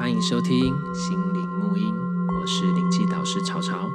[0.00, 1.94] 欢迎收听心灵沐音，
[2.34, 3.86] 我是灵气导师潮潮，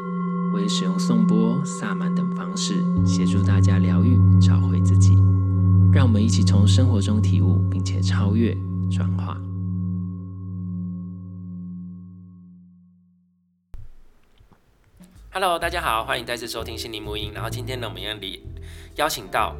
[0.53, 5.15] 我会使用颂钵、萨满等方式协助大家疗愈、找回自己。
[5.91, 8.55] 让我们一起从生活中体悟，并且超越、
[8.91, 9.35] 转化。
[15.31, 17.31] Hello，大家好，欢迎再次收听心灵沐音。
[17.34, 18.44] 然后今天呢，我们要里
[18.98, 19.55] 邀请到，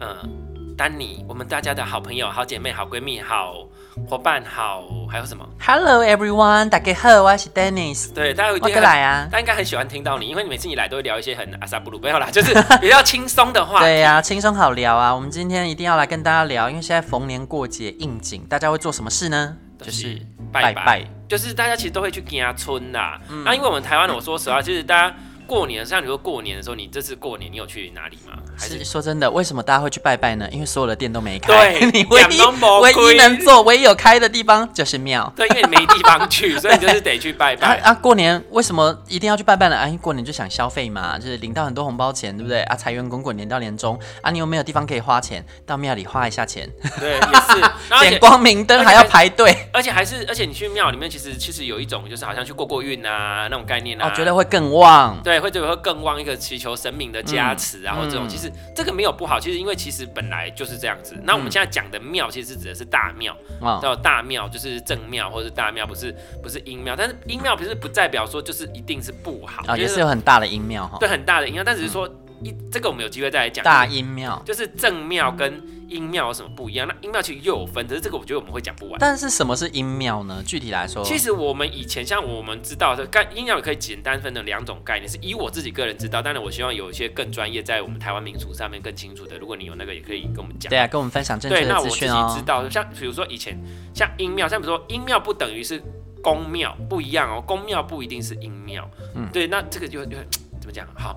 [0.00, 0.28] 呃。
[0.76, 3.64] 丹尼，我们大家的好朋友、好姐妹、好闺蜜、好
[4.02, 8.12] 伙伴、好还有什么？Hello everyone，大家好，我是 Dennis。
[8.12, 9.28] 对，大家有过来啊！
[9.30, 13.78] 大家应该很喜欢听到你，因为你每次你来都会聊一些很阿萨布鲁，没有啦，就是 比较轻松的话。
[13.80, 15.14] 对呀、啊，轻松好聊啊！
[15.14, 19.56] 我们今天一定要来跟大家聊，因为现在逢年过节应景，大家会做什么事呢？
[19.80, 20.20] 就是
[20.50, 23.20] 拜拜，就是大家其实都会去家村呐。
[23.28, 25.14] 嗯、那因为我们台湾，我说实话，就是大家。
[25.46, 28.34] 过年，像你说过年的时候，你这次过年你有去哪里吗？
[28.56, 30.48] 还是，是说真的，为什么大家会去拜拜呢？
[30.50, 32.40] 因为所有的店都没开，对， 你唯一
[32.82, 35.32] 唯一能做、唯一有开的地方就是庙。
[35.36, 37.78] 对，因为你没地方去，所以你就是得去拜拜。
[37.80, 39.76] 啊，啊，过年为什么一定要去拜拜呢？
[39.76, 42.62] 啊，因为过年就想消费嘛，就是领到很多红包钱，对不对？
[42.62, 45.44] 啊，财源滚滚，年到年终啊，你有没有地方可以花钱？
[45.66, 46.68] 到庙里花一下钱。
[46.98, 55.20] 对， 也是点光明灯还要排队，而且还是而且你去庙里面，其实其实有一种就是好像去过过运啊那种概念啊，我觉得会更旺。
[55.22, 56.14] 对，会就会更旺。
[56.14, 61.14] 一个祈求神明的加持，然后这种其实这个没有不好，其实因为其实本来就是这样子。
[61.24, 63.36] 那我们现在讲的庙，其实是指的是大庙，
[63.82, 66.94] 叫大庙就是正庙或者是大庙，不是不是阴庙。
[66.96, 72.08] 但是阴庙不是不代表说就是一定是不好啊，也是有很大的阴庙哈，对，很大的阴庙，但只是说
[72.44, 75.62] 一这个我们有机会再来讲大阴庙，就是正庙跟。
[75.86, 76.88] 阴庙有什么不一样？
[76.88, 78.98] 那阴庙其实又有分，只是这个我觉得我们会讲不完。
[78.98, 80.42] 但是什么是阴庙呢？
[80.44, 86.20] 具体来说，其实我们以前像我们知道的，概阴庙也可以简单分成两种概念，是以我自己个人知道。
[86.20, 89.38] 当然，我希望有一些更专业，在我们台湾民俗上面更清楚的。
[89.38, 90.70] 如果你有那个，也可以跟我们讲。
[90.70, 92.12] 对啊，跟我们分享正确的资讯哦。
[92.12, 93.56] 对，那我自己知道，像比如说以前
[93.94, 95.80] 像阴庙，像比如说阴庙不等于是
[96.22, 97.40] 宫庙，不一样哦。
[97.46, 98.90] 宫庙不一定是阴庙。
[99.14, 100.16] 嗯，对，那这个就就
[100.58, 100.88] 怎么讲？
[100.96, 101.14] 好，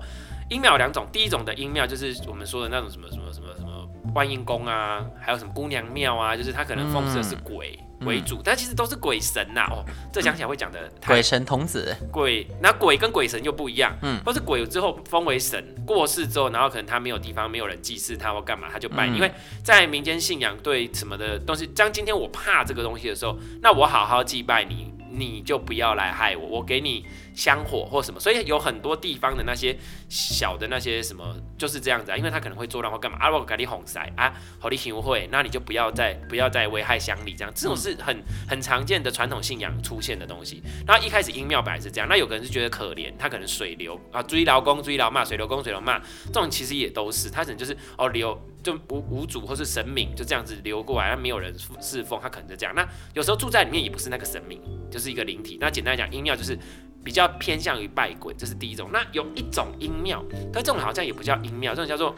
[0.48, 3.68] 阴庙有两种，第一种的阴庙就是我们说的那种什么什么什么什么。
[4.14, 19.06] 观音宫啊，还有什么姑娘庙啊，就是它可能奉祀的是鬼为主，但其实都是鬼神呐、哦，这讲起来会讲的鬼神童子，鬼那鬼跟鬼神又不一样，嗯，或是鬼之后封为神，过世之后，然后可能他没有地方，没有人祭祀他或干嘛，他就拜。
[19.06, 19.30] 因为
[19.62, 27.04] 在民间信仰对什么的东西，像今天我怕这个东西的时候，那我好好祭拜你，你就不要来害我，我给你。
[27.38, 29.78] 香火或什么，所以有很多地方的那些
[30.08, 40.60] 小的那些什么就是这样子啊，因为他可能会作乱或干嘛啊，我给你哄塞啊，好你行会，那你就不要再不要再危害乡里这样，这种是很很常见的传统信仰出现的东西。
[40.84, 52.74] 那一开始阴庙本来是这样，那有个人是觉得可怜，他可能水流啊，追劳工追劳骂，水流工水流骂，这种其实也都是，他可能就是哦流就无无主或是神明就这样子流过来，那没有人侍奉，他可能就这样。
[52.74, 52.84] 那
[53.14, 54.60] 有时候住在里面也不是那个神明，
[54.90, 55.56] 就是一个灵体。
[55.60, 56.58] 那简单来讲，阴庙就是。
[57.08, 58.90] 比较偏向于拜鬼，这是第一种。
[58.92, 62.14] 那有一种阴庙，但这种好像也不叫阴庙，这种叫做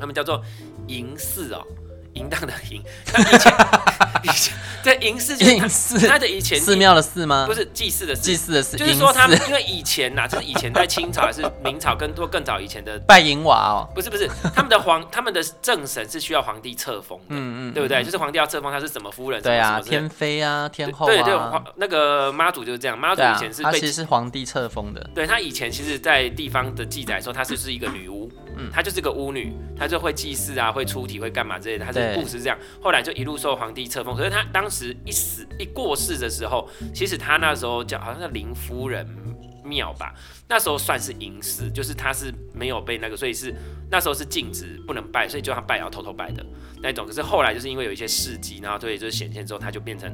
[0.00, 0.42] 他们叫做
[0.88, 1.64] 银祀哦。
[2.16, 3.52] 淫荡的淫，以前
[4.24, 7.44] 以前对淫寺就是他的以前寺庙的寺吗？
[7.46, 18.02] 不是祭祀的祭祀的寺，就是说他们因为以前呐，就是以前在清朝还是明朝更多更早以前的 拜银娃哦，不是不是，他们的皇他们的正神是需要皇帝册封的，嗯嗯，对不对？
[18.02, 21.34] 就是皇帝要册封他是什么夫人，对啊，天妃啊，天后对对，
[21.76, 28.30] 那个妈祖就是这样，妈祖以前是他其实是皇帝册封的，对他以前其实，在地方的记载说他是是一个女巫。
[28.58, 31.84] 嗯，她就是个巫女，她就会祭祀啊，会出体，会干嘛之类的。
[31.84, 34.16] 她这个故事这样，后来就一路受皇帝册封。
[34.16, 39.06] 可是他当时一死一过世的时候，其实他那时候叫好像是林夫人
[39.64, 40.14] 庙吧。
[40.48, 43.52] 那时候算是隐士，就是他是没有被那个，所以是
[43.90, 46.44] 那时候是禁止不能拜，所以就他拜要偷偷拜的
[46.82, 47.06] 那种。
[47.06, 50.12] 可是后来就是因为有一些事迹，然后所以就是显现之后，他就变成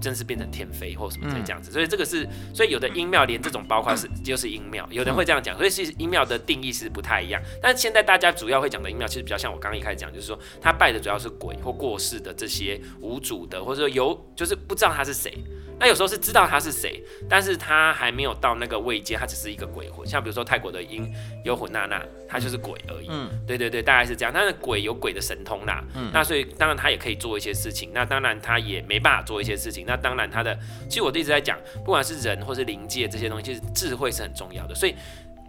[0.00, 1.70] 真是变成天妃或什么这样子。
[1.70, 5.56] 所以这个是，所以有的阴庙连这种包括是就是阴庙，有人会这样讲。
[5.56, 7.40] 所以其实阴庙的定义是不太一样。
[7.60, 15.32] 但是现在大家主要会讲的阴庙，其实比较像我刚刚一开始讲，就是说他拜的主要是鬼或过世的这些无主的，或者说有就是不知道他是谁。
[15.78, 20.06] 那有时候是知道他是谁，但是他还没有到那个位阶，他只是一个鬼魂。
[20.06, 21.12] 像比如说泰国的阴
[21.44, 23.08] 幽魂娜娜，他就是鬼而已。
[23.12, 24.32] 嗯，对对对，大概是这样。
[24.34, 25.84] 但是鬼有鬼的神通啦。
[25.94, 27.90] 嗯，那所以当然他也可以做一些事情。
[27.92, 29.84] 那当然他也没办法做一些事情。
[29.86, 34.74] 那当然他的，其实我一直在讲，不管是人或是灵界这些东西，其实智慧是很重要的。
[34.74, 34.94] 所以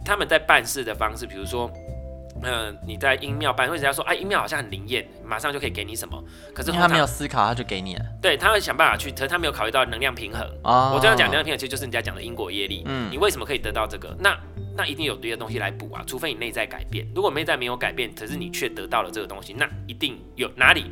[0.03, 1.71] 他们在办事的方式，比如说。
[2.45, 6.21] 嗯，你在音庙办，或者人家说，哎，音庙好像很灵验，马上就可以给你什么。
[6.53, 8.01] 可是他没有思考，他就给你了。
[8.21, 10.41] 对，他会想办法去，可是他没有考虑到能量平衡。
[10.63, 12.83] 哦，我这样讲能量平衡，其实就是人家讲的因果业力。
[12.85, 14.13] 嗯，你为什么可以得到这个？
[14.19, 14.37] 那
[14.75, 17.07] 那一定有别的东西来补啊，除非你内在改变。
[17.15, 20.85] 如果内在没有改变，可是你却得到了这个东西，那一定有哪里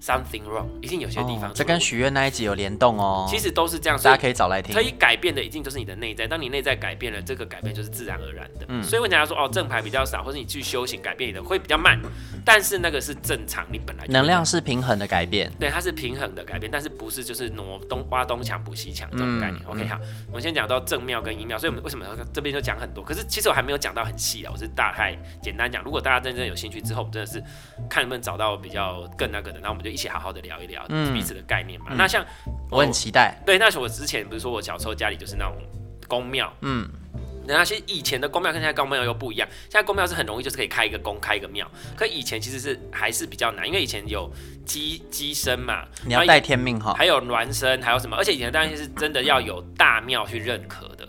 [0.00, 1.52] something wrong，一定有些地方、哦。
[1.54, 3.26] 这跟许愿那一集有联动哦。
[3.28, 4.74] 其实都是这样，大家可以找来听。
[4.74, 8.66] 可以改变的一定就是你的内在，当你内在改变了，这个改变就是自然而然的。
[8.68, 12.00] 嗯，所以问大家说哦，正牌比较少，或者你去修行改变你的会比较慢，
[12.44, 15.52] 但是那个是正常，你本来能量是平衡的改变。
[15.58, 19.62] 对，它是平衡的改变，但是不是就是挪东挖东墙补西墙这种概念。
[19.66, 19.98] 嗯、OK，好，
[20.28, 23.04] 我们先讲到正庙跟阴庙，所以我们为什么这边就讲很多？
[23.04, 25.82] 可是其实我还没有讲到很细啊，我是大概简单讲。
[25.82, 27.42] 如果大家真正有兴趣之后，我们真的是
[27.88, 31.86] 看能不能找到比较更那个的，然后我们就一起好好的聊一聊彼此的概念嘛。
[31.90, 32.24] 嗯、那像
[32.70, 35.56] 我，我很期待，对，那是我之前不是说我小时候家里就是那种
[36.06, 36.88] 宫庙，嗯。
[37.50, 41.66] 那些以前的宫庙跟现在宫庙又不一样，现在宫庙是很容易，就是可以开一个宫，开一个庙。
[41.96, 44.30] 可以前其实是还是比较难，因为以前有
[44.66, 48.14] 鸡鸡生嘛，你要带天命哈，还有孪生，还有什么？
[48.18, 51.08] 而且以前当然是真的要有大庙去认可的。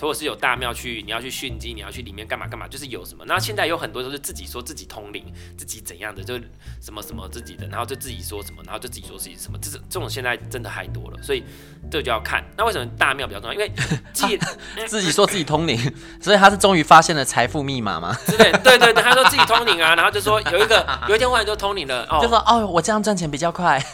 [0.00, 3.24] 如果是有大庙去，你要去训鸡，你要去里面干嘛干嘛，就是有什么。
[3.26, 5.24] 那现在有很多都是自己说自己通灵，
[5.56, 6.38] 自己怎样的，就
[6.80, 11.42] 什么什么自己的，然后就自己说什么，然后就自己说自己什么，这这种现在真的太多了，所以
[11.90, 12.44] 这个就要看。
[12.56, 13.54] 那为什么大庙比较重要？
[13.54, 13.72] 因为
[14.12, 14.26] 自
[14.86, 15.76] 自己说自己通灵，
[16.22, 18.16] 所以他是终于发现了财富密码吗？
[18.26, 23.84] 对对对对，他说自己通灵啊，然后就说有一个 有一天忽然就通灵了，哦，就说哦，我这样赚钱比较快，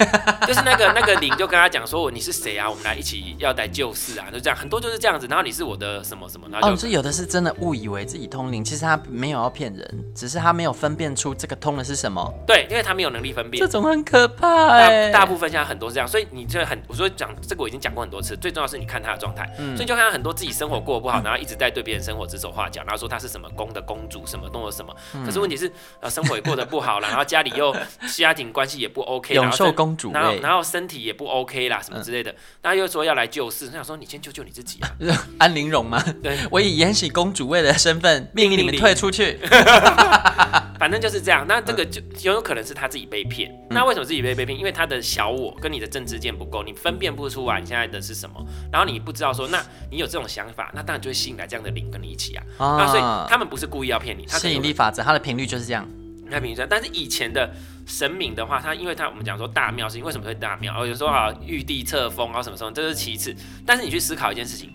[0.47, 2.69] 就是那个那个灵就跟他讲说，你是谁啊？
[2.69, 5.27] 我们来一起要来救世啊，就这样，很多就是这样子。
[5.27, 5.94] 然后你是我的。
[6.02, 6.49] 什么什么？
[6.62, 12.32] 哦，是有的是真的误以为自己通灵，其实他没有要骗人，只是他没有分辨出这个通的是什么。
[12.46, 13.61] 对，因为他没有能力分辨。
[13.61, 15.11] 这种很可怕哎。
[15.11, 19.49] 大部分现在很多是这样，所以你这很，我说讲这个我已经讲过很多次，最重要是你看他的状态。
[19.58, 19.76] 嗯。
[19.76, 24.94] 所以你就看到很多自己生活过得不好，然后一直在对别人生活指手画脚，然后说他是什么宫的公主，什么弄了什么。
[25.25, 25.70] 可是问题是，
[26.00, 27.75] 呃，生活也过得不好了， 然后家里又
[28.14, 32.35] 家庭关系也不 OK，永寿 公主，然后然后身体也不 OK 啦，什么之类的。
[32.62, 34.88] 那又说要来救世，他想说你先救救你自己啊。
[35.38, 36.03] 安陵容吗？
[36.23, 36.39] 对。
[36.51, 39.39] 我以延禧公主位的身份命令你们退出去，
[40.79, 41.45] 反正就是这样。
[41.49, 43.51] 那这个就有可能是他自己被骗。
[43.51, 44.59] 嗯、那为什么自己被被骗？
[44.59, 48.35] 因为他的小我跟你的政治见不够，你分辨不出来你现在的是什么。
[48.73, 52.45] 然后你不知道说，那你有这种想法，那当然就会吸引来这样的灵跟你一起啊。
[52.59, 55.87] 啊那所以他们不是故意要骗你，他吸引力法则，它的频率就是这样。
[56.31, 56.67] 它频率。
[56.69, 57.55] 但是以前的
[57.87, 60.75] 神明的话，他因为他我们讲说大庙是因为什么会大庙？
[60.77, 63.35] 哦，有时候啊玉帝册封啊什么什么，这是其次。
[63.67, 64.71] 但是你去思考一件事情，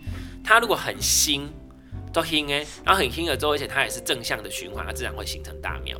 [0.49, 1.47] 它如果很新。
[2.11, 5.95] 都新哎，然后很新了之后，而且它也是正向的循环，它自然会形成大庙。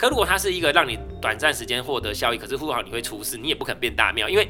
[0.00, 4.48] 可如果它是一个让你短暂时间获得效益，可是不好你会出事，你也不肯变大庙，因为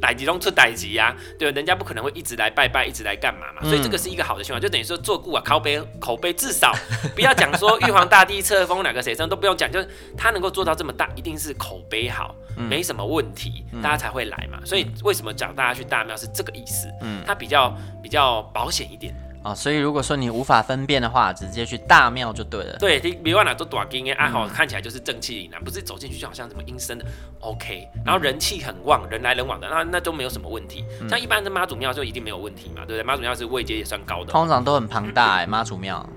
[0.00, 3.68] 歹吉中出歹吉呀，对，人家不可能会一直来拜拜，一直来干嘛嘛。
[3.68, 6.72] 所以这个是一个好的循环，就等于说做故啊，口碑口碑至少
[7.16, 14.60] 不要讲说玉皇大帝册封哪个谁，这都不用讲，就是他能够做到这么大，一定是口碑好，没什么问题，大家才会来嘛。
[14.64, 16.86] 所以为什么讲大家去大庙是这个意思？
[17.00, 19.12] 嗯，它比较比较保险一点。
[19.44, 22.76] 哦，所以如果说你无法分辨的话，直接去大庙就对了。
[22.78, 27.04] 对，你别忘了做短金哎，爱好看起来就是正气凛然，不是走进去就好像什么阴森的。
[27.40, 30.84] OK，然后人气很旺，人来人往的，那那都没有什么问题。
[31.08, 33.02] 像一般的妈祖庙就一定没有问题嘛，对不对？
[33.02, 36.08] 妈祖庙是位阶也算高的，通常都很庞大哎，妈祖庙。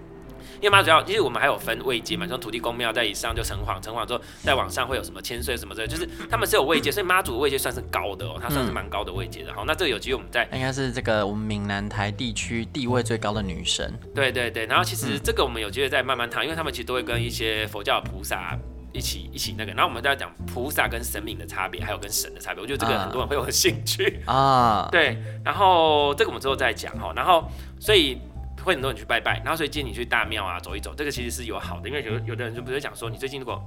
[0.55, 9.53] 因为妈祖庙，其实我们还有分位阶嘛，像土地公庙在以上就城隍，城隍之后再往上会有什么千岁什么之类，就是他们是有位阶，所以妈祖的位阶算是高的哦，它算是蛮高的位阶的。
[9.53, 13.93] 好，那这个有机会我们在应该是这个我们闽南台地区地位最高的女神。
[14.13, 18.57] 对对对，然后其实这个我们有机会再慢慢谈，因为他们其实都会跟一些佛教菩萨
[18.93, 22.61] 一起一起那个，然后我们都要讲菩萨跟神明的差别，还有跟神的差别。
[22.61, 24.87] 我觉得这个很多人会有兴趣啊。
[24.91, 28.17] 对，然后这个我们之后再讲哈，然后所以。
[28.65, 33.61] 会很多人去拜拜，然后所以建议你去大庙啊走一走，这个其实是有好的，因为有有的人就不是讲说你最近如果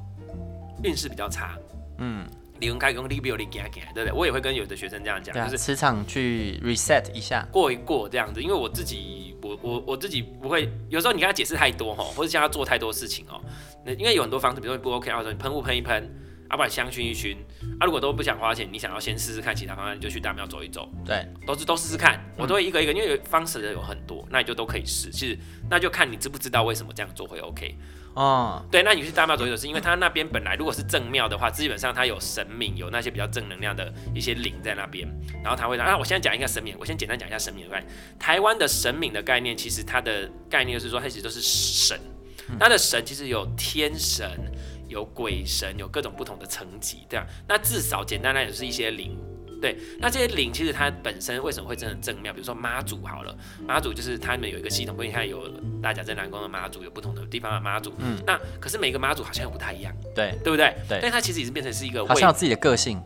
[0.83, 1.57] 运势比较差，
[1.99, 2.27] 嗯，
[2.59, 4.13] 你用开工利比有利给给，对不对？
[4.13, 13.41] 我也会跟有的学生这样讲，啊、就是磁场去 reset 一下，过一过这样子，因为我自己我我我自己不会，有时候你跟他解释太多哈，或者叫他做太多事情哦，
[13.87, 16.13] 那因为有很多方式，比如说你不 OK，或者你喷雾喷一喷。
[16.51, 17.37] 要、啊、不然香薰一熏，
[17.79, 20.91] 啊，如果都不想花钱，你想要先试试看其他方案，你就去大庙走一走。
[21.05, 25.11] 对，都是都试试看，我都会一个一个，因为方式的有很多，那你就都可以试。
[25.11, 25.39] 其实
[25.69, 27.77] 那就看你知不知道为什么这样做会 OK。
[28.15, 35.07] 哦，对，那你去大庙走一走，是因为他那边本来如果是正庙的话，基本上他有神明，有那些比较正能量的一些灵在那边，
[35.45, 37.93] 然后他会让啊，我现在讲一个神明，我先简单讲一下神明的概念。
[38.19, 42.01] 台湾的神明的概念，其实它的概念就是说，它其实都是神，
[42.59, 44.29] 它的神其实有天神。
[44.89, 47.27] 有鬼神，有各种不同的层级，这样。
[47.47, 49.17] 那至少简单来讲，是一些灵。
[49.61, 52.33] 对，那这些灵其实它本身为什么会真的正庙？
[52.33, 55.49] 比如说妈祖好了，妈祖就是他们有一个系统，不你看有
[55.83, 57.93] 大甲镇南宫的妈祖，有不同的地方的妈祖。
[57.99, 58.17] 嗯。
[58.25, 59.93] 那可是每个妈祖好像又不太一样。
[60.15, 60.33] 对。
[60.45, 60.75] 对不对？
[60.89, 61.01] 对。
[61.03, 63.03] 但它其实已经变成是一个，好像有自己的个性。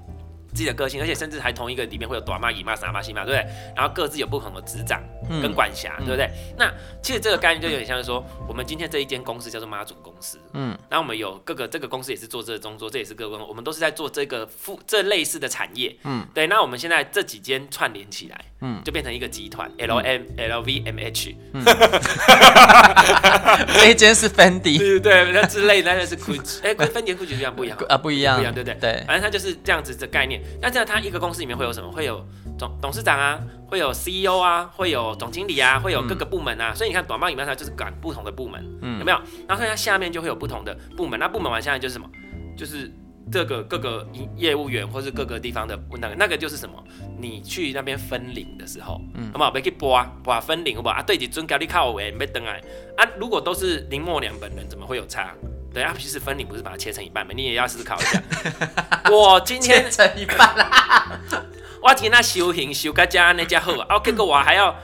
[0.53, 3.51] 自己的个性，而且甚至还同一个里面会有短妈、姨妈、傻妈、西妈，对不对？
[3.75, 5.03] 然后各自有不同的执掌
[5.41, 6.31] 跟管辖，嗯、对不对？
[6.59, 6.71] 那
[7.03, 16.47] 其实这个概念就有点像是说，我们今天这一间公司叫做妈祖公司，嗯，然后我们有各个这个公司也是做这个工作，这也是各个我们都是在做这个副这类似的产业，嗯，对。
[16.47, 21.35] 那我们现在这几间串联起来，嗯，就变成一个集团，L M L V M H，
[23.73, 27.97] 这一间是 Fendi，对对对，那之类的那是 Gucci，哎，跟 Fendi Gucci 一样不一样 啊？
[27.97, 28.79] 不一样，不一样，对不对？
[28.81, 30.42] 对，反正它就是这样子的概念。
[30.61, 31.91] 那这样，他一个公司里面会有什么？
[31.91, 32.25] 会有
[32.59, 36.73] 总董事长啊，会有 CEO 啊，会有总经理啊，会有各个部门啊。
[36.73, 39.19] 嗯、所以你看，短报里面它就是管不同的部门，嗯、有没有？
[39.49, 41.19] 然后所以它下面就会有不同的部门。
[41.19, 42.09] 那部门完下来就是什么？
[42.57, 42.91] 就是
[43.31, 44.07] 这个各个
[44.37, 46.83] 业务员或是各个地方的那个那个就是什么？
[47.19, 49.51] 你去那边分领的时候，嗯，好不好？
[49.51, 50.97] 别去拨啊，拨分领好不好？
[50.97, 52.61] 啊，对，你尊高你靠我，别登来
[52.97, 53.09] 啊。
[53.19, 55.35] 如果都是林默娘本人，怎么会有差？
[55.73, 57.33] 对啊，其实分你不是把它切成一半吗？
[57.35, 58.23] 你也要思考一下。
[59.11, 61.19] 我今天切成一半啦，
[61.83, 64.75] 我今天那修行修个家那家好哦，结果我还要。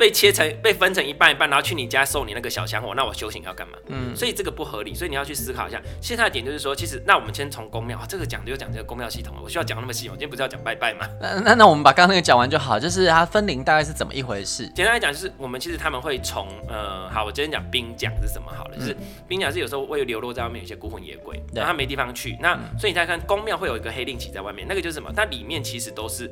[0.00, 3.76] 被切成被分成一半一半，然后去你家送你那个小香火，那我修行要干嘛？
[3.88, 5.78] 嗯，所以这个不合理，所以你要去思考一下。
[6.00, 9.42] 现在的点就是说，其实那我们先从宫庙啊，这个讲就讲这个宫庙系统了。
[9.44, 10.08] 我需要讲那么细？
[10.08, 11.06] 我今天不是要讲拜拜吗？
[11.20, 14.66] 那那那我们把刚刚那个讲完就好，就是它分灵大概是怎么一回事？
[14.68, 18.96] 简单来讲，就是我们其实他们会从呃，好，我今天讲兵讲是什么好了，就是
[19.28, 25.12] 兵讲是有时候会流落在外面有些孤魂野鬼，然后他没地方去，那所以你再看宫庙会有一个黑令旗在外面，那个就是什么？
[25.14, 26.30] 它里面其实都是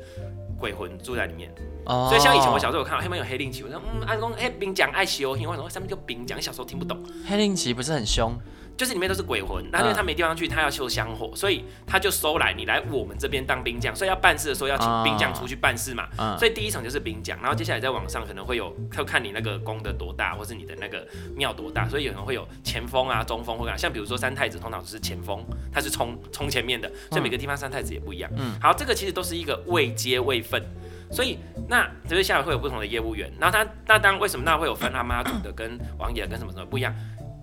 [0.59, 1.49] 鬼魂住在里面。
[1.85, 6.39] 所以像以前我小时候有看到黑门有黑令旗，我说嗯，阿公黑兵讲爱修因，为什么上面就兵讲？
[6.39, 7.01] 小时候听不懂。
[7.27, 8.37] 黑令旗不是很凶，
[8.79, 16.07] 就是里面都是鬼魂，那因为他没地方去，他要修香火，所以他就收来你来我们这边当兵将，所以要办事的时候要请兵将出去办事嘛。
[16.37, 21.05] 所以第一层就是兵将，然后接下来在网上可能会有，要看你那个宫的多大，或是你的那个
[21.35, 25.43] 庙多大，所以有人会有前锋啊、中锋或者像比如说三太子通常是前锋，
[25.73, 28.31] 他是冲冲前面的，所以每个地方三太子也不一样。
[28.37, 30.63] 嗯，好，这个其实都是一个位阶位分。
[31.11, 36.93] 所以那就是下面会有不同的业务员，然后他那当然为什么那会有分他妈祖的跟王爷跟什么什么不一样？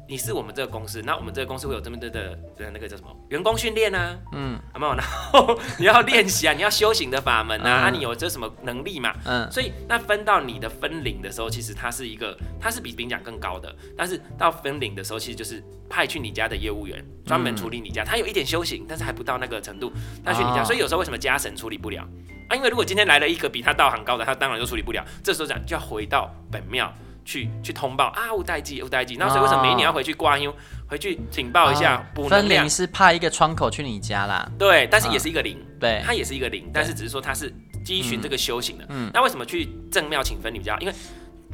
[0.08, 4.94] 你是我们这个公司，那我们这个公司会有这么多的的那个叫什么员工训练啊，嗯，好没有？
[4.96, 9.12] 然后你要练习啊，你要修行的法门啊，啊你有这什么能力嘛？
[9.24, 19.92] 嗯，所以那分到你的分领的时候，其实它是一个，它是比兵讲更高的，但是到分领的时候，其实就是派去你家的业务员专门处理你家，他有一点修行，但是还不到那个程度，
[20.24, 22.06] 他去你家，所以有时候为什么家神处理不了？
[22.48, 25.04] 啊，因为如果今天来了一个比他道行高的，他当然就处理不了。
[25.24, 26.94] 这时候讲就要回到本庙
[27.26, 29.16] 去去通报啊，有代志有代志。
[29.18, 30.56] 那所以为什么每一年要回去挂因为，
[30.88, 32.42] 回去请报一下补能量？
[32.42, 34.48] 分灵是派一个窗口去你家啦。
[34.58, 37.52] 对，但是也是一个灵，对，它也是一个灵，但是只是说它是
[37.86, 38.86] 依循这个修行的。
[38.88, 40.78] 嗯，那为什么去正庙请分灵比较？
[40.78, 40.94] 因为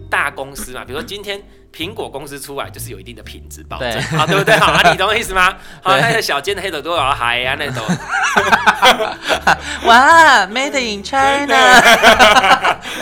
[0.09, 1.43] 大公司嘛，比如说今天。
[1.73, 4.55] 苹果公司出来就是有一定的品质保证，好 对不对？
[4.61, 5.57] 好啊，你懂我意思吗？
[5.83, 7.83] 好，那个小间的黑头都要海啊，那种。
[9.87, 11.81] 哇，Made in China，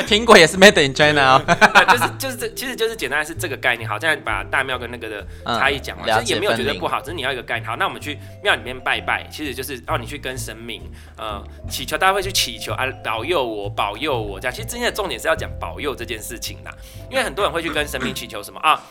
[0.07, 1.43] 苹果也是 Made in China 哦。
[1.91, 3.89] 就是就是这，其实就是简单是这个概念。
[3.89, 7.69] 好，现在把大庙跟那个的差异讲完，其实也没有觉得不好，只是你要一个概念。
[7.69, 10.83] 好，那我们去庙里面拜拜，其实就是让你去跟神明
[11.17, 14.55] 呃祈求，大家会去祈求啊，保佑我，保佑我这样。
[14.55, 16.73] 其实今天的重点是要讲保佑这件事情啦，
[17.11, 18.60] 因为很多人会去跟神明祈求什么。
[18.61, 18.83] 啊，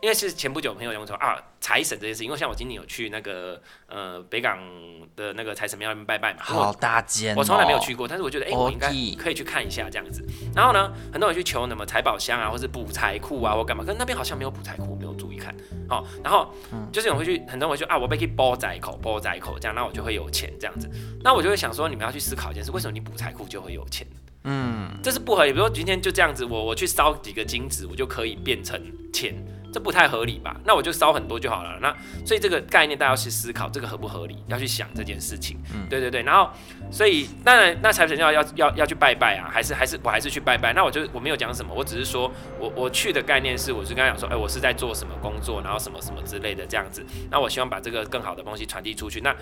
[0.00, 4.58] 因为是前不久朋友跟我说啊，财神这件事，因为像我今年有去那个呃北港
[5.16, 10.22] 的那个财神庙那边拜拜嘛，好大间，我从来没有去过，但是我觉得哎、欸，我应该可以去看一下这样子。
[10.54, 15.54] 然后呢，很多人去求什么财宝箱啊，或是补财库啊，或干嘛，可是那边好像没有补财库，我没有注意看。
[15.88, 16.52] 好，然后
[16.92, 20.90] 就是有人会去，很多人会去啊，我被可以包仔口，包仔口这样，那我就会有钱这样子。
[21.22, 24.06] 那我就会想说，你们要去思考一件事，为什么你补财库就会有钱？
[24.44, 25.52] 嗯，这是不合理。
[25.52, 28.78] 比如说今天就这样子，我我去烧几个金子，我就可以变成
[29.10, 29.34] 钱，
[29.72, 30.54] 这不太合理吧？
[30.64, 31.78] 那我就烧很多就好了。
[31.80, 31.90] 那
[32.26, 34.36] 所以这个概念大家要去思考，这个合不合理？
[34.48, 35.56] 要去想这件事情。
[35.72, 36.22] 嗯，对对对。
[36.22, 36.50] 然后
[36.90, 40.74] 所以当然那财神要要要要去拜拜啊，还是还是我还是去拜拜。
[40.74, 47.02] 那我就我没有讲什么，我只是说我我去的概念是，我是刚才讲说，哎，我是在做什么工作，然后什么什么之类的这样子。
[47.30, 49.22] 那我希望把这个更好的东西传递出去。
[49.22, 49.34] 那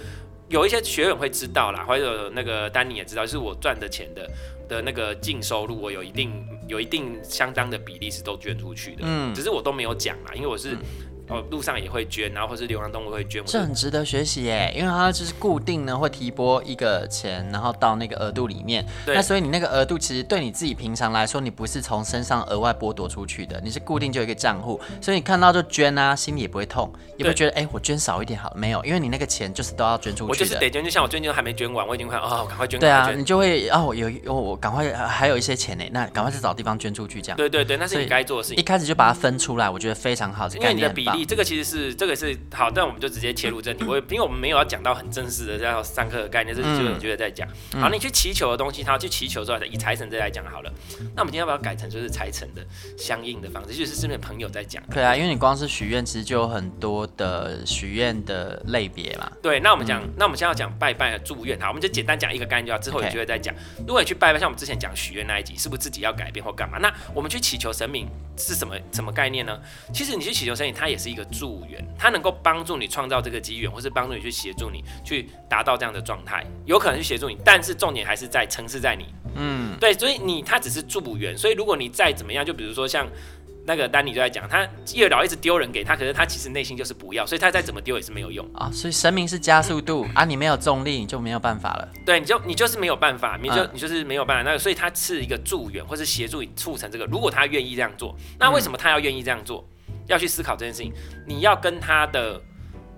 [0.49, 4.31] 有一些学员会知道啦，或者那个丹尼也知道，就是我赚的钱的。
[4.69, 6.33] 的那个净收入，我有一定
[6.69, 10.77] 有一定相当的比例是都捐出去的，嗯，只是我都没有讲啦，因为我是。
[11.33, 18.85] 嗯哦，路上也会捐，然后或是流浪动物会捐，这很值得学习耶，因为它就是固定呢会提拨一个钱，然后到那个额度里面。
[19.05, 19.15] 对。
[19.15, 30.29] 那所以你那个额度其实对你自己平常来说，你不是从身上额外剥夺出去的，你是固定就有一个账户，所以你看到就捐啊，心里也不会痛，也不会觉得哎、欸、我捐少一点好，没有，因为你那个钱就是都要捐出去的。
[30.31, 32.79] 我就是得捐，就像我最近还没捐完，我已经快哦，赶快捐。
[32.79, 37.37] 对啊，你就会哦有哦我赶快还有一些钱呢，那赶快去找地方捐出去这样。
[37.37, 38.59] 对对对，那是你该做的事情。
[38.59, 40.49] 一开始就把它分出来，我觉得非常好。
[40.49, 43.85] 因为你的比这个其实是这个是好，但我们就直接切入正题。
[43.85, 47.49] 我因为我们没有要讲到很正式的要上课的概念，这是就你觉得在讲。
[47.81, 50.73] 好，你去祈求的东西，他要去祈求之后，以财神这来讲好了。
[51.15, 52.65] 那我们今天要不要改成就是财神的
[52.97, 54.83] 相应的方式，就是身边朋友在讲？
[54.91, 59.31] 对啊，因为你光是许愿，其实就有很多的许愿的类别嘛。
[59.43, 63.55] 对，那我们讲，那我们现在要讲拜拜的祝愿，好，我们就简单讲一个概念就好，之后有机会再讲。
[63.87, 66.79] 如果你去拜拜，像我们之前讲许愿那一集，是不是自己要改变或干嘛？
[66.79, 69.59] 那我们去祈求神明是什么什么概念呢？
[69.93, 83.07] 其实你去祈求神明，它也是一个助缘，它能够帮助你创造这个机缘，或是帮助你去协助你去达到这样的状态，有可能去协助你，但是重点还是在城市在你，嗯，对，所以你它只是助缘，所以如果你再怎么样，就比如说像。
[83.65, 88.69] 那个丹尼就在讲，他月老一直丢人给他，可是他其实内心就是不要，所以他再怎么丢也是没有用啊。
[88.73, 91.89] 所以神明是加速度啊，你没有重力，你就没有办法了。
[92.05, 94.43] 对，你就你就是没有办法，你就你就是没有办法。
[94.43, 97.05] 那个，所以他是一个助缘，或是协助你促成这个。
[97.05, 99.65] 如果他愿意这样做，那为什么他要愿意这样做？
[100.07, 100.93] 要去思考这件事情。
[101.27, 102.41] 你要跟他的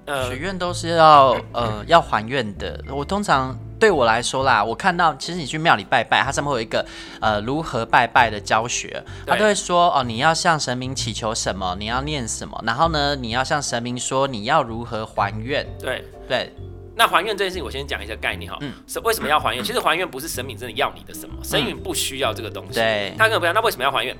[0.06, 2.82] 呃许愿都是要呃 要还愿的。
[2.88, 3.58] 我通常。
[3.76, 6.86] 对我来说啦，我看到其实你去庙里拜拜，它上面会有一个
[7.20, 15.66] 呃如何拜拜的教学，他都会说哦，你要向神明祈求什么，你要念什么，然后呢，你要向神明说你要如何还愿。
[15.78, 16.54] 对对，
[16.96, 18.58] 那还愿这件事情，我先讲一下概念哈。
[18.60, 18.72] 嗯。
[18.86, 19.62] 是为什么要还愿？
[19.62, 22.74] 其实还愿不是神明真的要你的什么，神明不需要这个东西。
[22.74, 23.14] 对。
[23.18, 23.52] 他根本不要。
[23.52, 24.16] 那为什么要还愿？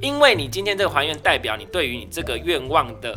[0.00, 3.16] 因为你今天这个还愿代表你对于你这个愿望的。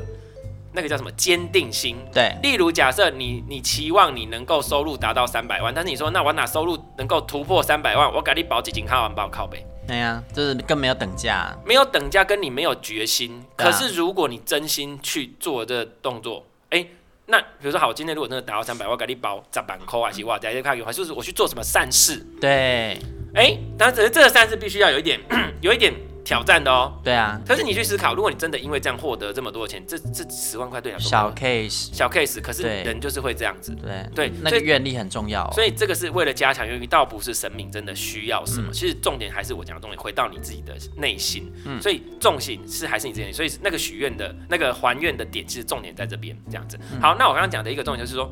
[0.74, 1.98] 那个叫什么坚定心？
[2.14, 8.14] 对，例如假设你你期望你能够收入达到三百万，但是你说那我哪收入能够突破三百万？
[8.14, 9.66] 我给你保几金卡完保靠背。
[9.88, 13.44] 对呀、啊，就是更没有等价，没有等价跟你没有决心。
[13.56, 16.90] 可是如果你真心去做这个动作，哎、欸，
[17.30, 22.26] 那比如说好，我今天如果真的达到三百万，我给你包砸板扣啊是哇，在这看有还是我去做什么善事？
[22.40, 22.98] 对，
[23.36, 25.20] 哎、欸，但是这个善事必须要有一点，
[25.62, 25.94] 有一点。
[26.28, 46.78] 挑战的哦，对啊，可是你去思考，如果你真的因为这样获得这么多钱，这这十万块对你来说小 case 小 case，可是人就是会这样子，对对，那个愿力很重要，所以这个是为了加强愿力，倒不是神明真的需要什么，其实重点还是我讲的重点，回到你自己的内心，嗯，所以重心是还是你自己，所以那个许愿的那个还愿的点，其实重点在这边这样子。
[47.02, 48.30] 好，那我刚刚讲的一个重点就是说，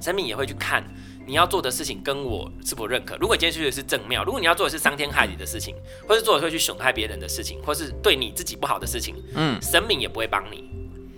[0.00, 0.84] 神明也会去看。
[1.26, 3.16] 你要做的事情跟我是否认可？
[3.16, 5.74] 如果你今天去的是正庙，如果你要做的是伤天害理的事情，
[6.06, 10.70] 或是做的会去损害别人的事情，或是对你自己不好的事情，嗯，神明也不会帮你。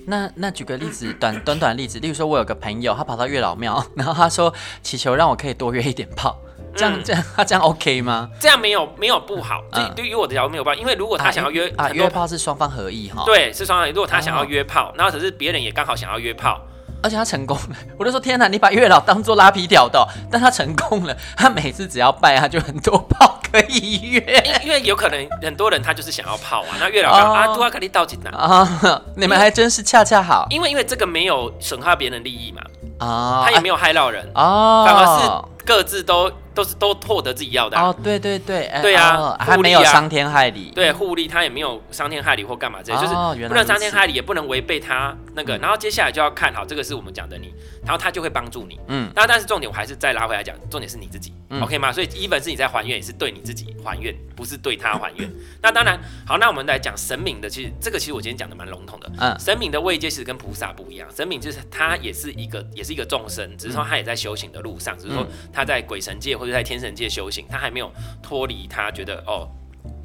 [0.07, 6.39] 那那举个例子，短短短的例子，例如说，我有个朋友，他跑到月老庙，然后他说祈求让我可以多约一点炮，
[6.77, 8.31] 这样、嗯、这样他这样 OK 吗？
[8.41, 13.91] 这样没有没有不好，对、嗯、对于我的角度没有办法，因为如果他想要约啊，约炮是双方合意哈，对，是双方合意。
[13.91, 16.65] 如果他想要约炮，然后只是别人也刚好想要约炮。
[17.07, 36.29] 而且他成功了，我就说天哪，你把月老当做拉皮条的，但他成功了，他每次只要拜，他就很多炮可以约，因为有可能很多人他就是想要炮啊，那月老刚啊杜阿克力到进来啊，你们还真是恰恰好，因为因为这个没有损害别人利益嘛，啊，他也没有害到人啊，反而是各自都。
[36.57, 43.15] 都是都获得自己要的哦，对对对，对啊，还没有伤天害理，对，互利他也没有伤天害理或干嘛这些，就是
[43.47, 45.59] 不能伤天害理，也不能违背他那个。
[45.59, 49.13] 然后接下来就要看好，这个是我们讲的你，然后他就会帮助你，嗯。
[49.15, 51.93] 那但是重点我还是再拉回来讲，重点是你自己，OK 吗？
[51.93, 55.31] 所以 even 是你在还愿，也是对你自己还愿，不是对他还愿。
[55.61, 67.45] 那当然好，那我们来讲神明的，其实这个其实我今天讲的蛮笼统的，嗯，神明的位阶其实跟菩萨不一样，神明就是他也是一个也是一个众生，只是说他也在修行的路上，只是说他在鬼神界或者在天神界修行。
[67.49, 69.49] 他还没有脱离，他觉得哦，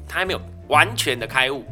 [0.08, 1.64] 他还没有完全的开悟，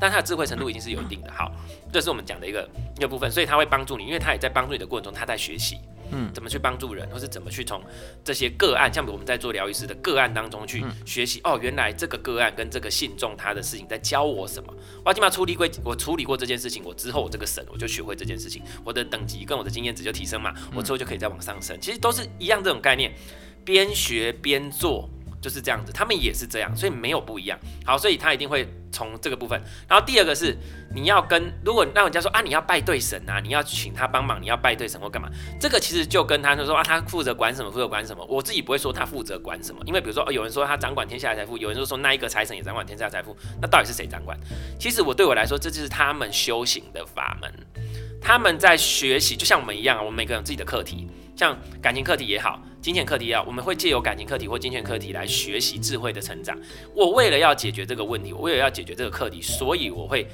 [0.00, 1.32] 但他的智慧程度已经是有一定的。
[1.32, 1.52] 好，
[1.92, 5.78] 这是我们讲的一个一个部分，所以他会帮助你，因为他也在帮助你的过程中，他在学习，
[6.10, 7.82] 嗯，怎么去帮助人，或是怎么去从
[8.22, 11.40] 这些个案，像我们在做疗愈师的个案当中去学习。
[11.44, 14.72] 哦，原来这个个案跟这个信众他的事情在教我什么？
[15.04, 21.78] 我起码处理过，我处理过这件事情，我之后我这个神我就学会这件事情，我的等级跟我的经验值就提升嘛，我之后就可以再往上升。
[21.80, 23.12] 其实都是一样这种概念。
[23.64, 25.08] 边学边做
[25.40, 27.58] 就是这样子，他们也是这样，所以没有不一样。
[27.84, 29.60] 好，所以他一定会从这个部分。
[29.86, 30.56] 然后第二个是
[30.94, 35.28] 你要跟，如果让人家说啊，你要拜对神啊，你要请他帮忙，你要拜对神或干嘛，
[35.60, 38.24] 这个其实就跟他就说啊，他负责管什么，负责管什么。
[38.24, 44.38] 我自己不会说他负责管什么，因为比如说有人说他掌管天下的财富，有人就说那一个财神也掌管天下的财富，那到底是谁掌管？
[44.80, 47.52] 其实我对我来说，这就是他们修行的法门，
[48.24, 51.06] 他们在学习，就像我们一样，我们每个人有自己的课题。
[51.36, 56.56] 像感情课题也好，金钱课题也好，我们会借由感情课题或金钱课题来学习智慧的成长。
[56.94, 60.26] 我为了要解决这个问题，我为了要解决这个课题，所以我会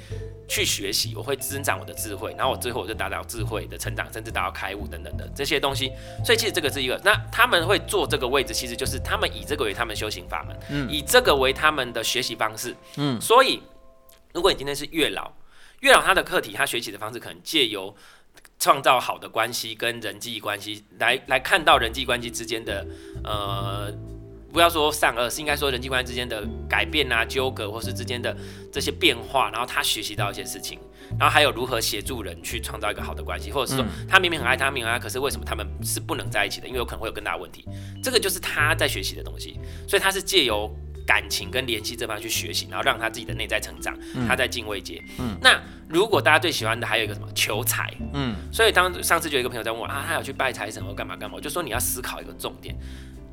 [0.47, 5.91] 去学习，我会增长我的智慧，然后我最后我就达到智慧的成长，甚至达到开悟等等的这些东西。
[6.23, 13.19] 所以其实这个是一个，那他们会做这个位置，其实就是他们以这个为他们修行法门，嗯，以这个为他们的学习方式，嗯。
[13.19, 13.59] 所以
[14.33, 15.29] 如果你今天是月老。
[15.81, 17.95] 月老他的课题，他学习的方式可能借由
[18.57, 22.87] 创造好的关系跟人际关系来来看到人际关系之间的
[23.23, 23.93] 呃。
[24.53, 28.35] 不要说善恶，是应该说人际关系之间的改变啊、纠葛，或是之间的
[28.69, 30.77] 这些变化，然后他学习到一些事情，
[31.17, 36.67] 然后还有如何协助人去创造一个好的关系，或者是说他明明很爱他，明明爱，可是为什么他们是不能在一起的？
[36.67, 37.65] 因为有可能会有更大的问题。
[38.03, 40.69] 这个就是他在学习的东西，所以他是借由
[41.05, 43.97] 感情跟联系这方面去学习，然后让他自己的内在成长。
[44.27, 45.01] 他在敬畏节。
[45.19, 45.37] 嗯。
[45.41, 47.93] 那如果大家最喜欢的还有一个什么求财？
[48.13, 48.35] 嗯。
[48.51, 52.75] 所以当上次就有一个朋友在问我啊，他要去拜财神或干嘛干嘛，我就说你要思考一个重点。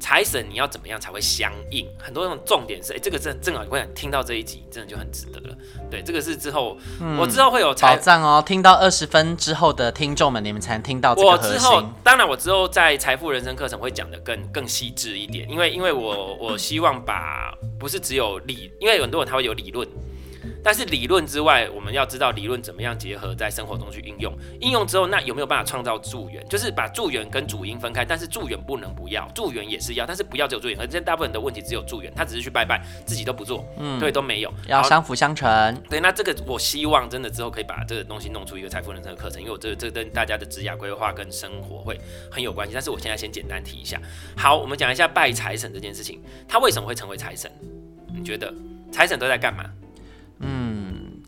[0.00, 1.86] 财神，你要怎么样才会相应？
[1.98, 5.56] 很多种重点是，哎、欸，这个正正好，我想听到这一集，真的就很值得了。
[5.90, 8.42] 对，这个是之后，嗯、我之后会有财藏哦。
[8.46, 11.14] 听到二十分之后的听众们，你们才能听到。
[11.14, 19.86] 我之后，当然，我之后在财富人生课程会讲的更更细致一点，因为因为我我希望把不是只有理，因为很多人他会有理论。
[20.62, 24.32] 但是理论之外，我们要知道理论怎么样结合在生活中去应用。
[24.60, 26.44] 应用之后，那有没有办法创造助缘？
[26.48, 28.04] 就是把助缘跟主因分开。
[28.04, 30.78] 但是助缘不能不要，助缘也是要，但是不要只有助缘。
[30.78, 34.52] 而且大部分的问题只有助缘，他只是去拜拜，自己都不做，嗯，对，都没有。
[34.66, 35.48] 要相辅相成。
[35.88, 41.98] 对，那这个我希望真的之后可以把这个东西弄出一个财富人生的课程，因为我这这跟大家的职业规划跟生活会
[42.30, 42.74] 很有关系。
[42.74, 44.00] 但是我现在先简单提一下。
[44.36, 47.50] 好，我们讲一下拜财神这件事情，他为什么会成为财神？
[48.14, 48.52] 你觉得
[48.90, 49.64] 财神都在干嘛？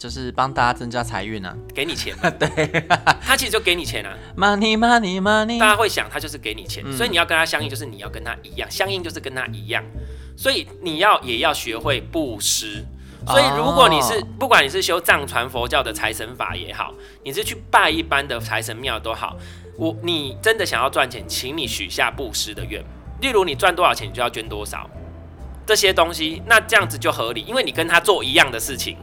[0.00, 2.16] 嗯，就是帮大家增加财运啊，给你钱。
[2.40, 2.48] 对，
[3.22, 5.58] 他其实就给你钱啊，money money money。
[5.58, 9.84] 大家会想，他就是给你钱，嗯、所以你要跟他相应，就是你要跟他一样，相应就是跟他一样。
[10.36, 12.84] 所以你要也要学会布施。
[13.26, 19.36] 所以如果你是、哦、不管你是修藏传佛教的财神法也好，你是去拜一般的财神庙都好，
[19.76, 22.82] 我你真的想要赚钱，请你许下布施的愿。
[23.20, 24.88] 例如你赚多少钱，你就要捐多少。
[25.66, 28.96] 这些东西，那这样子就合理，因为你跟他做一样的事情，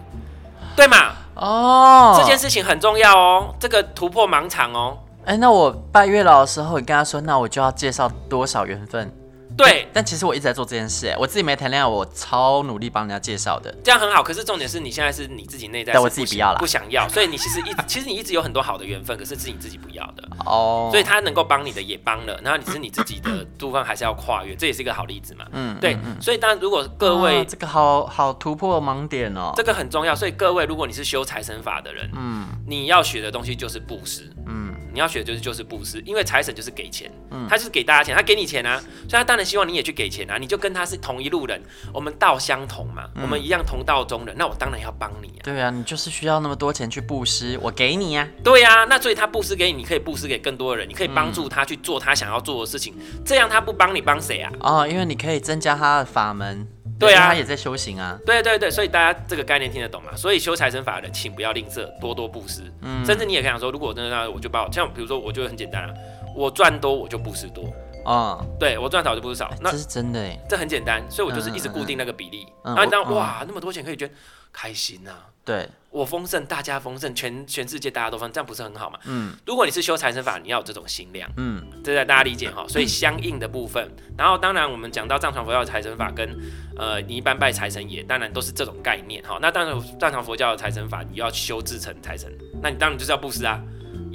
[0.77, 1.11] 对嘛？
[1.33, 4.95] 哦，这件事情很重要哦，这个突破盲场哦。
[5.25, 9.11] 哎，那我拜月老的时候，你跟他说，那我就要介绍多少缘分？
[9.57, 14.21] 对，但其实我一直在做这件事，哎，我自己没谈恋爱，我超努力帮人家介绍的，这样很好。
[14.21, 20.89] 可是重点是你现在是你自己内在，但我自己不要了，不想要，所以你其实一直，其实你一直有很多好的缘分，可是是你自己不要的哦。
[20.91, 25.45] 所以他能够帮你的也帮了，然后你是你自己的部分还是要跨越，这也是一个好例子嘛。
[25.51, 25.97] 嗯，对。
[26.21, 30.15] 所以当然，如果各位这个好好突破盲点哦，这个很重要。
[30.15, 34.66] 所以各位，如果你是修财神法的人，嗯，你要学的东西就是布施，嗯。
[34.97, 41.61] 你要学的就是就是布施，因为财神就是给钱，嗯，他就是给大家钱，他给你钱啊，所以他当然希望你也去给钱啊，你就跟他是同一路人，
[41.93, 45.41] 我们道相同嘛，嗯、我们一样同道中人，那我当然要帮你啊。
[45.43, 48.41] 对啊，你就是需要那么多钱去布施，我给你呀、啊。
[48.43, 54.51] 对呀、啊，那所以他布施给你，你可以布施给更多的人，你可以帮助他去做他想要做的事情，嗯、这样他不帮你帮谁啊？
[54.61, 56.67] 哦，因为你可以增加他的法门。
[56.99, 58.17] 对啊，他也在修行啊。
[58.25, 60.11] 对对对，所以大家这个概念听得懂吗？
[60.15, 62.61] 所以修财神法的人，请不要吝啬，多多布施。
[62.81, 65.93] 嗯，甚至你也可以想说，如果我真的那我就把，像比如说，我觉得很简单啊，
[66.35, 67.63] 我赚多我就布施多
[68.03, 68.13] 啊。
[68.39, 72.47] 哦、对我赚少就布施少，那这是真的哎，这很简单，所以我就是一直固定那个比例。
[72.63, 74.09] 嗯嗯嗯、然后你当哇，那么多钱可以捐，
[74.51, 75.25] 开心呐、啊。
[75.45, 78.99] 对，我丰盛，大家丰盛，全全世界大家都丰盛，这样不是很好吗？
[79.05, 82.65] 嗯，如果你是修财神法，你要有这种心量，嗯，这在大家理解哈。
[82.67, 86.37] 所以相应的部分，然后当然我们讲到藏传佛教的财神法跟
[86.77, 89.39] 呃你一般拜财神爷当然都是这种概念哈。
[89.41, 92.29] 那当然藏传佛教的财神法，你要修制成财神，
[92.61, 93.63] 那你当然就是要布施啊。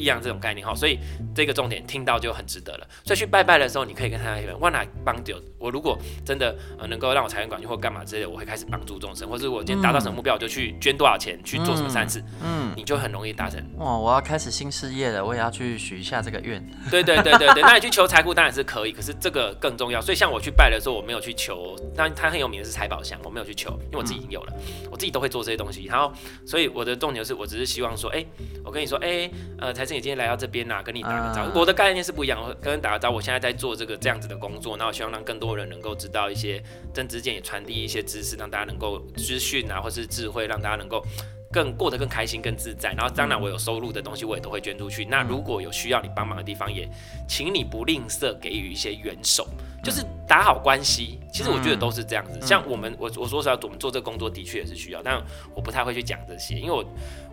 [0.02, 0.98] 一样这种概念哈，所以
[1.34, 2.86] 这个重点听到就很值得了。
[3.04, 12.18] 所以去拜拜的时候，你可以跟他说：“万来帮酒，我如果真的呃能够让我财源广进或干嘛之类的，我会开始帮助众生，或者我今天达到什么目标，我就去捐多少钱去做什么善事。
[12.42, 13.62] 嗯”嗯，你就很容易达成。
[13.76, 16.62] 哇，我要开始新事业了，我也要去许一下这个愿。
[16.90, 20.00] 对对对对对，那你去求财库当然是可以，可是这个更重要。
[20.00, 24.52] 所以像我去拜的时候，我没有去求，但他很有名的是财宝箱，我没有去求，因为我自己已经有了，
[24.90, 25.84] 我自己都会做这些东西。
[25.84, 26.12] 然后，
[26.46, 28.26] 所以我的重点是我只是希望说，哎、欸，
[28.64, 30.62] 我跟你说，哎、欸，呃，财神爷今天来到这边。
[30.66, 31.58] 哪跟你打个招呼？
[31.58, 33.16] 我的概念是不一样，我跟人打个招呼。
[33.16, 36.62] 我现在在做这个这样子的工作，那我希望让更多人能够知道一些
[36.94, 41.04] 真知见，也传递一些知识，让大家能够资讯啊，或是智慧，让大家能够
[41.52, 42.92] 更过得更开心、更自在。
[42.94, 45.04] 然后，当然我有收入的东西，我也都会捐出去。
[45.04, 46.88] 那如果有需要你帮忙的地方，也
[47.28, 49.46] 请你不吝啬给予一些援手。
[49.82, 52.40] 就是打好关系，其实我觉得都是这样子。
[52.46, 55.20] 像我们，我我说实话，我们做这个工作的确也是需要，但
[55.56, 56.84] 我不太会去讲这些，因为我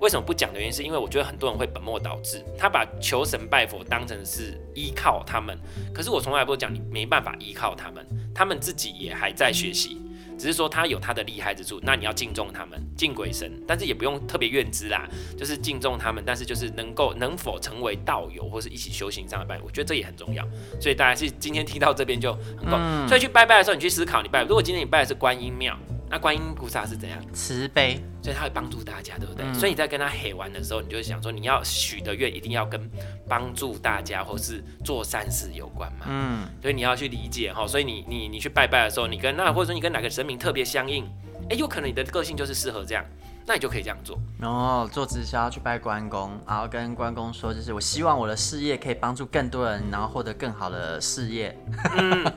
[0.01, 5.55] 为什么不讲的原因，是因为我觉得很多人会本末倒置，他把求神拜佛当成是依靠他们，
[5.93, 8.03] 可是我从来不讲你没办法依靠他们，
[8.33, 10.01] 他们自己也还在学习。
[10.39, 15.05] 只是说他有他的厉害之处，那你要敬重他们，敬鬼神，但是也不用特别怨之啦，
[15.37, 20.47] 就是敬重他们，但是就是能够能否成为道友或是一起修行上的拜，我觉得这也很重要。
[20.79, 25.77] 所以大家是今天听到这边就很够，嗯、所以去拜拜的时候，你去思考你拜，如果今天你拜的是观音庙，
[26.09, 27.19] 那观音菩萨是怎样？
[27.33, 29.45] 慈悲，所以他会帮助大家，对不对？
[29.45, 32.89] 嗯、所以你在跟他嘿完的时候，你就会想说，你要许的愿一定要跟
[33.27, 36.05] 帮助大家或是做善事有关嘛。
[36.09, 37.67] 嗯，所以你要去理解哈。
[37.67, 41.05] 所以你你你去拜拜的时候，你跟那或者说你跟哪个神明特别相应，
[41.49, 43.05] 哎，有可能你的个性就是适合这样。
[43.45, 51.57] 那你就可以这样做，然后做直销去拜关公，然后跟关公说，就是我希望我的事业可以帮助更多人，然后获得更好的事业，
[51.97, 52.31] 嗯，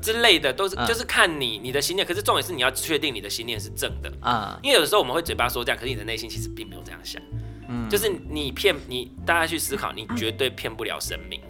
[0.00, 2.06] 之类的都是，就是看你你的心念。
[2.06, 4.12] 可是重点是你要确定你的心念是正的。
[4.20, 7.20] 啊，因为有的时候我们会嘴巴说这样，可是你的内心其实并没有这样想，
[7.68, 11.40] 嗯，就是你骗你，大家去思考，你绝对骗不了神明，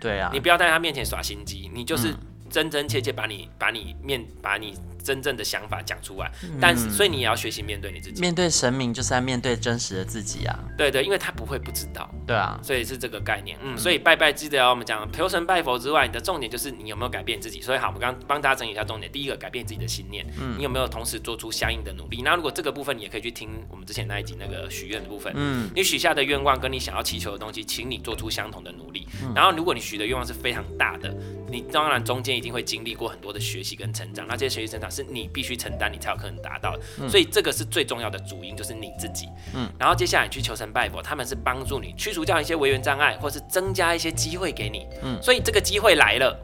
[0.00, 2.14] 对啊，你不要在他面前耍心机，你就是
[2.48, 4.74] 真真切切把你把你面把你。
[5.06, 6.28] 真正的想法讲出来，
[6.60, 8.20] 但是所以你也要学习面对你自己。
[8.20, 10.58] 面对神明就是在面对真实的自己啊。
[10.76, 12.10] 对对，因为他不会不知道。
[12.26, 13.56] 对啊，所以是这个概念。
[13.62, 17.60] 嗯，所以拜拜记得要我们讲求神拜佛之外，你的重点就是你有没有改变自己。
[17.60, 19.10] 所以好，我们刚刚帮大家整理一下重点。
[19.12, 20.26] 第一个，改变自己的信念。
[20.40, 22.22] 嗯，你有没有同时做出相应的努力？
[22.22, 25.32] 那如果这个部分，你也可以去听我们之前那一集那个许愿的部分。
[25.36, 29.06] 嗯，你许下的愿望跟你想要祈求的东西，请你做出相同的努力。
[29.34, 31.14] 然后，如果你许的愿望是非常大的，
[31.48, 34.26] 你当然中间一定会经历过很多的学习跟成长。
[34.26, 35.76] 那这些学习成长是你必须承。
[35.78, 36.74] 担你才有可能达到，
[37.06, 39.28] 所以这个是最重要的主因，就是你自己。
[39.54, 44.86] 嗯，然后接下来你去求神拜佛，他们是帮助你驱除掉一些违缘障碍，或是增加一些机会给你。
[45.02, 46.34] 嗯，所以这个机会来了，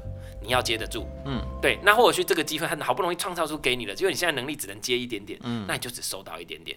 [0.43, 1.09] 你要接得住。
[1.25, 1.79] 嗯，对。
[1.83, 5.41] 那或者是这个机会他好不容易创造出给你了，结果你现在能力只能接一点点。
[5.45, 6.77] 嗯，那你就只收到一点点。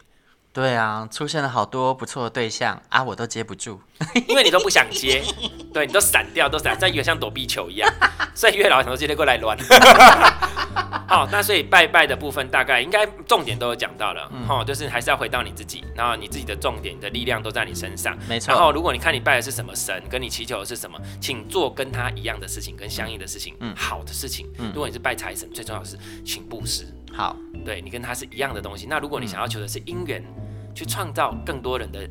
[0.56, 3.78] 对啊，出现了好多不错的对象啊，我都接不住，
[4.30, 5.22] 因为你都不想接，
[5.74, 7.94] 对，你都闪掉，都闪，在一个像躲避球一样。
[8.34, 9.58] 所以月老想说今天过来乱。
[11.08, 18.54] 好，那所以拜拜的部分大概应该重点都有讲到了，哈、嗯，就是还是要回到你自己，然后你自己的重点的力量都在你身上，没错。
[18.54, 24.50] 然后如果你看你拜的是什么神，跟你祈求的是什么，请做跟他一样的事情，跟相应的事情，嗯，好的事情。
[24.58, 28.86] 嗯，如果你是拜财神，最重要的是请布施，好，对你跟他是一样的东西。
[28.90, 30.24] 那如果你想要求的是姻缘。
[30.76, 32.02] 去创造更多人的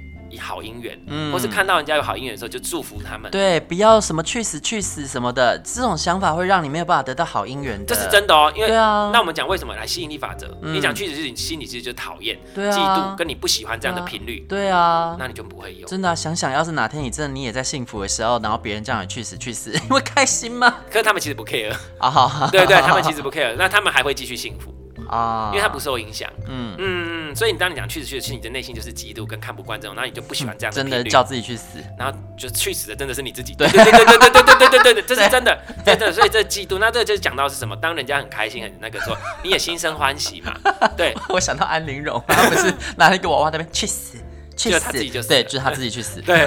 [0.41, 3.31] 好姻缘，嗯，或是看到人家有好姻缘的时候，就祝福他们。
[3.31, 7.85] 对，不要什么去死去死什么的，这种想法会让你没有办法得到好姻缘。
[7.87, 9.11] 这是真的哦，因为对啊。
[9.13, 10.49] 那我们讲为什么来吸引力法则？
[10.63, 14.41] 你讲去死去死，你心里其实就讨厌、嫉妒，跟你不喜欢这样的频率。
[14.49, 15.87] 对啊，那你就不会有。
[15.87, 20.77] 真的想想，要是哪天你真的你也在幸福的时候，然后别人叫你去死去死，你 会开心吗？
[20.91, 24.75] 可是他们其实不 care 啊，对对，他们其实不 care，那他们还会继续幸福。
[25.09, 37.77] 啊，因为他不受影响，嗯嗯嗯，所以你当你讲去死去死，你的内心就是嫉妒跟看不惯这种，那你就不喜欢这样真的叫自己去死，然后就去死的真的是你自己，对对对对对对对对对这是真的，真的，所以这嫉妒，那这就是讲到是什么？
[37.77, 40.55] 当人家很开心很那个时候，你也心生欢喜嘛？
[40.97, 44.19] 对，我想到安陵容，他不是拿了一个娃娃那边去死，
[44.57, 46.45] 去死，他自己就死对，就是他自己去死，对。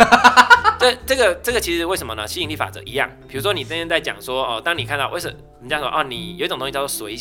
[0.79, 2.27] 这这个这个其实为什么呢？
[2.27, 7.17] 吸引力法则一样，比如说你今天在讲说哦，当你看到为什么人家说哦，你有一种东西叫做随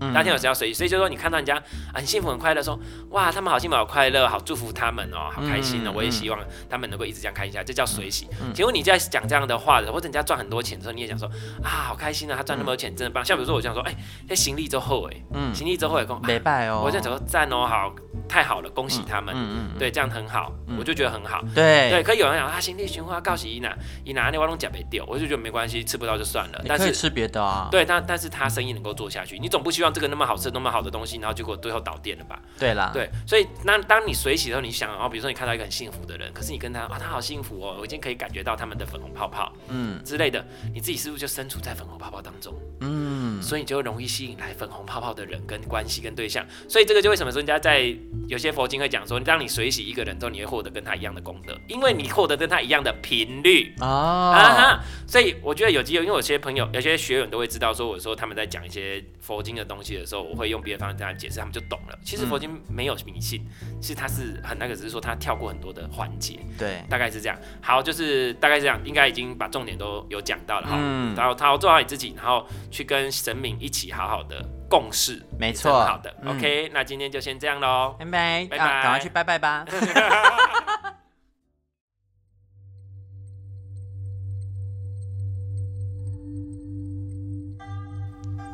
[0.00, 0.14] 喜。
[0.14, 1.62] 当天有谁要随喜，所以就说你看到人家啊
[1.94, 2.78] 很幸福很快乐，说
[3.10, 8.26] 哇他们好幸福好快乐，好祝福他们哦，好开心哦，我也希望他们能够一直这样开心下来，这叫随喜。
[8.54, 11.28] 请问你在讲这样的话的时候，或者人家赚很多钱的时候，你也想说
[11.62, 13.24] 啊好开心啊，他赚那么多钱真的棒。
[13.24, 13.94] 像比如说我这样说，哎，
[14.28, 17.94] 这行李之后哎，嗯，行李之后也讲没拜哦，我这样说赞哦，好
[18.28, 22.02] 太好了，恭喜他们，嗯嗯，对，这样很好，我就觉得很好，对对。
[22.02, 26.64] 可以有人讲啊行李循环告喜伊娜，伊娜那挖龙甲没掉，我就觉得没关系，吃不到就算了。
[26.66, 30.66] 但是吃别的啊，对，但但是他生意能够做下去，你总不希望这个那么好吃那么。
[30.76, 32.38] 好的东西，然后结果最后倒店了吧？
[32.58, 40.44] 对啦，对，所以那当你水洗的时候，你想哦，比如说你看到一个很幸福的人，可是你跟他啊，他好幸福哦，我已经可以感觉到他们的粉红泡泡，嗯之类的，
[40.74, 42.52] 你自己是不是就身处在粉红泡泡当中？
[42.80, 46.44] 嗯，所以你就容易吸引来粉红泡泡的人跟关系跟对象。
[46.68, 47.96] 所以这个就为什么说人家在
[48.28, 54.80] 有些佛经会讲说，当你水洗一个人之后，你会获得跟他一样的功德，因为你获得跟他一样的频率哦啊哈。
[55.16, 60.60] 所以我觉得有机会，因为有些朋友、有些学员都会知道说，我说他们在讲一些佛经的东西的时候，我会用。
[60.66, 61.96] 别的方式跟他解释，他们就懂了。
[62.04, 66.40] 其实佛经没有迷信，嗯、其实他是很那个，只是说他跳过很多的环节。
[66.58, 67.38] 对，大概是这样。
[67.62, 70.76] 好，就是大概是这样，应该已经把重点都有讲到了哈。
[70.76, 71.14] 嗯。
[71.14, 75.22] 然后他要做好你自己，然后去跟神明一起好好的共事。
[75.38, 75.72] 没错。
[75.84, 76.12] 好的。
[76.22, 77.94] 嗯、OK，那今天就先这样喽。
[77.96, 78.46] 拜拜。
[78.50, 78.82] 拜拜。
[78.82, 79.64] 赶快去拜拜吧。